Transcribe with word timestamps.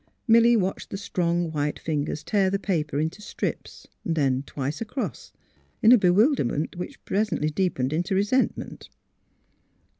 Milly 0.27 0.57
watched 0.57 0.89
the 0.89 0.97
strong 0.97 1.51
white 1.51 1.77
fingers 1.77 2.23
tear 2.23 2.49
the 2.49 2.57
paper 2.57 2.97
into 2.99 3.21
strips, 3.21 3.85
then 4.03 4.41
twice 4.47 4.81
across, 4.81 5.31
in 5.83 5.91
a 5.91 5.97
bewilderment 5.99 6.75
which 6.75 7.05
pres 7.05 7.29
ently 7.29 7.53
deepened 7.53 7.93
into 7.93 8.15
resentment. 8.15 8.89